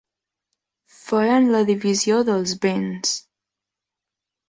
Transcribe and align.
Feien 1.01 1.47
la 1.57 1.63
divisió 1.69 2.19
dels 2.33 2.57
béns. 2.67 3.15